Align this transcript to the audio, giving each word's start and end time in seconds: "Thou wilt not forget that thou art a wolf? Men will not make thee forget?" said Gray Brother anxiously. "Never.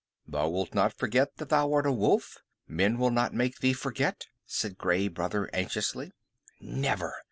"Thou 0.27 0.49
wilt 0.49 0.73
not 0.73 0.97
forget 0.97 1.35
that 1.37 1.49
thou 1.49 1.71
art 1.73 1.85
a 1.85 1.91
wolf? 1.91 2.39
Men 2.67 2.97
will 2.97 3.11
not 3.11 3.35
make 3.35 3.59
thee 3.59 3.73
forget?" 3.73 4.25
said 4.47 4.75
Gray 4.79 5.07
Brother 5.07 5.47
anxiously. 5.53 6.11
"Never. 6.59 7.13